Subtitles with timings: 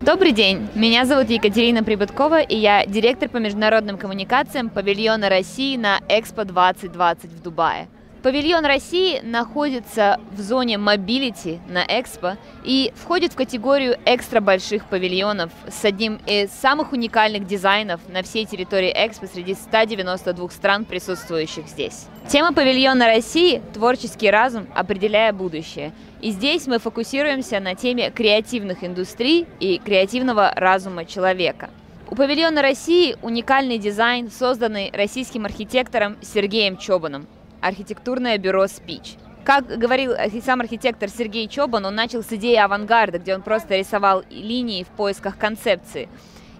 [0.00, 6.00] Добрый день, меня зовут Екатерина Прибыткова, и я директор по международным коммуникациям павильона России на
[6.08, 7.88] Экспо 2020 в Дубае.
[8.24, 15.52] Павильон России находится в зоне Mobility на Экспо и входит в категорию экстра больших павильонов
[15.68, 22.06] с одним из самых уникальных дизайнов на всей территории Экспо среди 192 стран, присутствующих здесь.
[22.26, 25.92] Тема павильона России– творческий разум, определяя будущее.
[26.22, 31.68] И здесь мы фокусируемся на теме креативных индустрий и креативного разума человека.
[32.08, 37.26] У павильона России уникальный дизайн, созданный российским архитектором Сергеем Чобаном
[37.64, 39.16] архитектурное бюро «Спич».
[39.44, 40.12] Как говорил
[40.44, 44.88] сам архитектор Сергей Чобан, он начал с идеи авангарда, где он просто рисовал линии в
[44.88, 46.08] поисках концепции.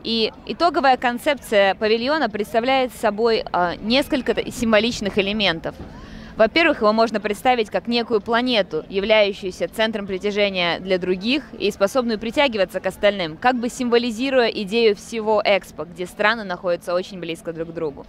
[0.03, 5.75] И итоговая концепция павильона представляет собой э, несколько символичных элементов.
[6.37, 12.81] Во-первых, его можно представить как некую планету, являющуюся центром притяжения для других и способную притягиваться
[12.81, 17.73] к остальным, как бы символизируя идею всего Экспо, где страны находятся очень близко друг к
[17.73, 18.05] другу.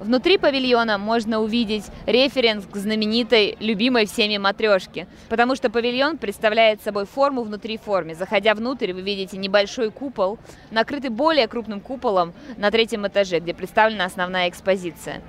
[0.00, 7.06] Внутри павильона можно увидеть референс к знаменитой, любимой всеми матрешке, потому что павильон представляет собой
[7.06, 8.14] форму внутри формы.
[8.14, 10.38] Заходя внутрь, вы видите небольшой купол,
[10.70, 15.22] накрытый более крупным куполом на третьем этаже, где представлена основная экспозиция.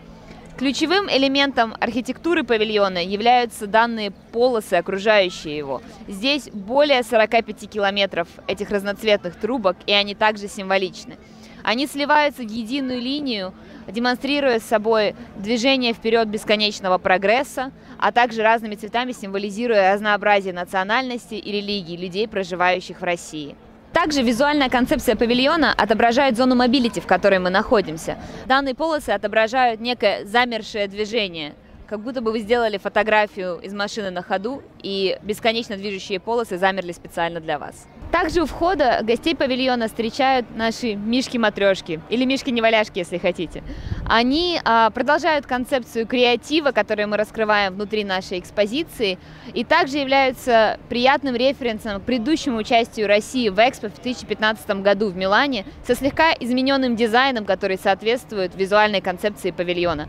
[0.58, 5.84] Ключевым элементом архитектуры павильона являются данные полосы, окружающие его.
[6.08, 11.18] Здесь более 45 километров этих разноцветных трубок, и они также символичны.
[11.62, 13.54] Они сливаются в единую линию,
[13.88, 21.98] демонстрируя собой движение вперед бесконечного прогресса, а также разными цветами символизируя разнообразие национальностей и религий
[21.98, 23.56] людей, проживающих в России.
[23.98, 28.20] Также визуальная концепция павильона отображает зону mobility, в которой мы находимся.
[28.46, 31.56] Данные полосы отображают некое замершее движение,
[31.88, 36.92] как будто бы вы сделали фотографию из машины на ходу, и бесконечно движущие полосы замерли
[36.92, 37.88] специально для вас.
[38.12, 43.64] Также у входа гостей павильона встречают наши мишки-матрешки, или мишки-неваляшки, если хотите.
[44.06, 49.18] Они а, продолжают концепцию креатива, которую мы раскрываем внутри нашей экспозиции,
[49.54, 55.16] и также являются приятным референсом к предыдущему участию России в Экспо в 2015 году в
[55.16, 60.08] Милане со слегка измененным дизайном, который соответствует визуальной концепции павильона.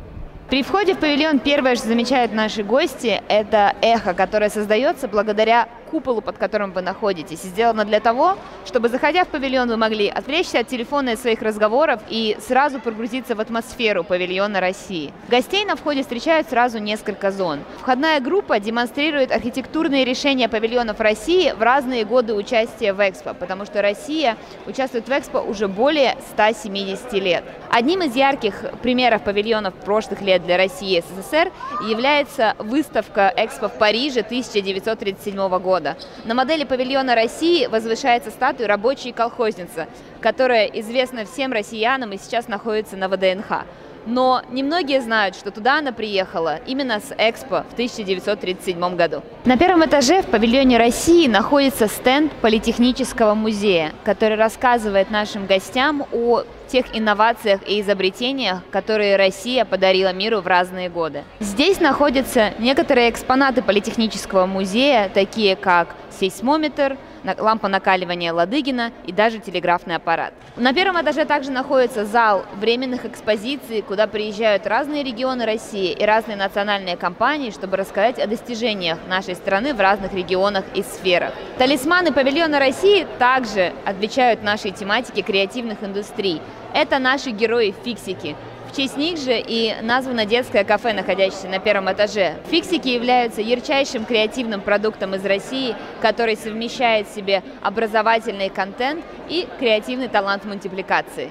[0.49, 6.21] При входе в павильон первое, что замечают наши гости, это эхо, которое создается благодаря куполу,
[6.21, 7.41] под которым вы находитесь.
[7.43, 12.01] Сделано для того, чтобы, заходя в павильон, вы могли отвлечься от телефона и своих разговоров
[12.09, 15.13] и сразу прогрузиться в атмосферу павильона России.
[15.29, 17.61] Гостей на входе встречают сразу несколько зон.
[17.81, 23.83] Входная группа демонстрирует архитектурные решения павильонов России в разные годы участия в Экспо, потому что
[23.83, 27.45] Россия участвует в Экспо уже более 170 лет.
[27.71, 31.51] Одним из ярких примеров павильонов прошлых лет для России и СССР
[31.89, 35.97] является выставка Экспо в Париже 1937 года года.
[36.25, 39.87] На модели павильона России возвышается статуя рабочей колхозницы,
[40.21, 43.65] которая известна всем россиянам и сейчас находится на ВДНХ.
[44.07, 49.23] Но немногие знают, что туда она приехала именно с Экспо в 1937 году.
[49.45, 56.43] На первом этаже в павильоне России находится стенд Политехнического музея, который рассказывает нашим гостям о
[56.69, 61.25] тех инновациях и изобретениях, которые Россия подарила миру в разные годы.
[61.41, 66.97] Здесь находятся некоторые экспонаты Политехнического музея, такие как сейсмометр,
[67.39, 70.33] лампа накаливания Ладыгина и даже телеграфный аппарат.
[70.57, 76.37] На первом этаже также находится зал временных экспозиций, куда приезжают разные регионы России и разные
[76.37, 81.33] национальные компании, чтобы рассказать о достижениях нашей страны в разных регионах и сферах.
[81.59, 86.41] Талисманы павильона России также отвечают нашей тематике креативных индустрий.
[86.75, 88.37] Это наши герои-фиксики,
[88.71, 92.35] в честь них же и названо детское кафе, находящееся на первом этаже.
[92.51, 100.09] Фиксики являются ярчайшим креативным продуктом из России, который совмещает в себе образовательный контент и креативный
[100.09, 101.31] талант мультипликации.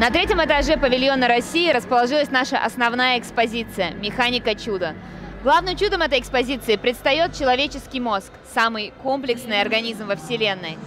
[0.00, 4.94] На третьем этаже павильона России расположилась наша основная экспозиция «Механика чуда».
[5.44, 10.78] Главным чудом этой экспозиции предстает человеческий мозг, самый комплексный организм во Вселенной.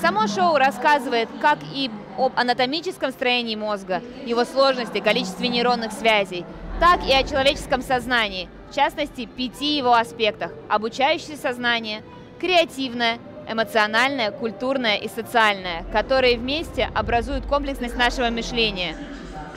[0.00, 6.44] Само шоу рассказывает как и об анатомическом строении мозга, его сложности, количестве нейронных связей,
[6.80, 12.02] так и о человеческом сознании, в частности, пяти его аспектах– обучающее сознание,
[12.40, 13.18] креативное,
[13.48, 18.96] эмоциональное, культурное и социальное, которые вместе образуют комплексность нашего мышления–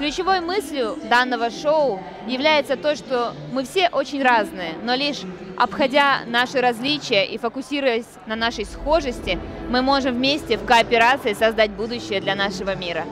[0.02, 5.20] Ключевой мыслью данного шоу является то, что мы все очень разные, но лишь
[5.62, 9.38] обходя наши различия и фокусируясь на нашей схожести,
[9.70, 13.06] мы можем вместе в кооперации создать будущее для нашего мира.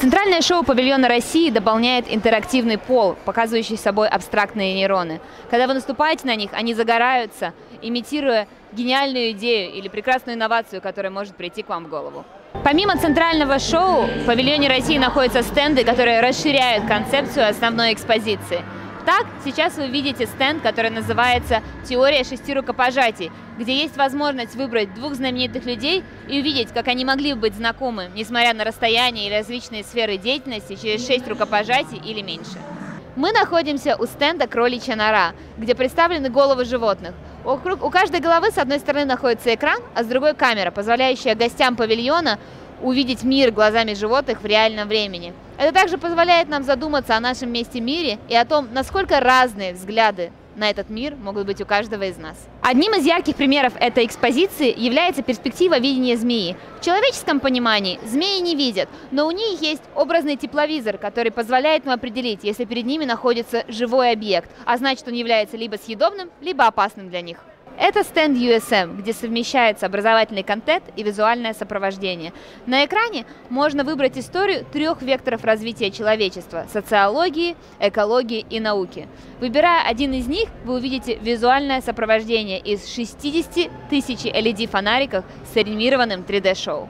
[0.00, 5.20] Центральное шоу павильона России дополняет интерактивный пол, показывающий собой абстрактные нейроны.
[5.48, 7.52] Когда вы наступаете на них, они загораются,
[7.82, 12.24] имитируя гениальную идею или прекрасную инновацию, которая может прийти к вам в голову.
[12.64, 18.62] Помимо центрального шоу, в павильоне России находятся стенды, которые расширяют концепцию основной экспозиции.
[19.04, 25.14] Так, сейчас вы видите стенд, который называется «Теория шести рукопожатий», где есть возможность выбрать двух
[25.14, 29.82] знаменитых людей и увидеть, как они могли бы быть знакомы, несмотря на расстояние или различные
[29.82, 32.58] сферы деятельности, через шесть рукопожатий или меньше.
[33.16, 37.12] Мы находимся у стенда «Кроличья нора», где представлены головы животных.
[37.44, 42.38] у каждой головы с одной стороны находится экран, а с другой камера, позволяющая гостям павильона
[42.80, 45.34] увидеть мир глазами животных в реальном времени.
[45.58, 49.74] Это также позволяет нам задуматься о нашем месте в мире и о том, насколько разные
[49.74, 52.36] взгляды на этот мир могут быть у каждого из нас.
[52.62, 56.56] Одним из ярких примеров этой экспозиции является перспектива видения змеи.
[56.80, 61.92] В человеческом понимании змеи не видят, но у них есть образный тепловизор, который позволяет им
[61.92, 67.08] определить, если перед ними находится живой объект, а значит он является либо съедобным, либо опасным
[67.08, 67.38] для них.
[67.84, 72.32] Это стенд USM, где совмещается образовательный контент и визуальное сопровождение.
[72.64, 79.08] На экране можно выбрать историю трех векторов развития человечества– социологии, экологии и науки.
[79.40, 86.88] Выбирая один из них, вы увидите визуальное сопровождение из 60 тысяч LED-фонариков с анимированным 3D-шоу.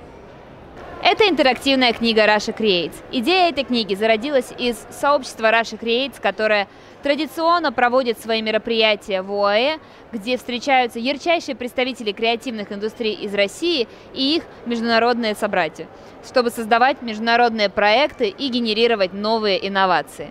[1.05, 2.95] Это интерактивная книга Russia Creates.
[3.11, 6.69] Идея этой книги зародилась из сообщества Russia Creates, которое
[7.03, 9.79] традиционно проводит свои мероприятия в ОАЭ,
[10.13, 15.89] где встречаются ярчайшие представители креативных индустрий из России и их международные собратья,
[16.25, 20.31] чтобы создавать международные проекты и генерировать новые инновации.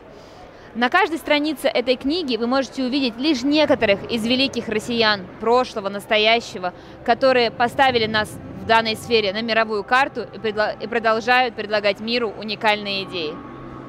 [0.74, 6.74] На каждой странице этой книги вы можете увидеть лишь некоторых из великих россиян прошлого, настоящего,
[7.04, 8.40] которые поставили нас
[8.72, 13.34] данной сфере на мировую карту и, предла- и продолжают предлагать миру уникальные идеи.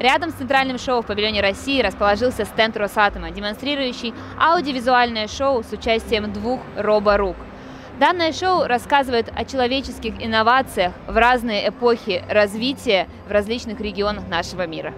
[0.00, 6.32] Рядом с центральным шоу в павильоне России расположился стенд Росатома, демонстрирующий аудиовизуальное шоу с участием
[6.32, 7.36] двух роборук.
[8.00, 14.92] Данное шоу рассказывает о человеческих инновациях в разные эпохи развития в различных регионах нашего мира.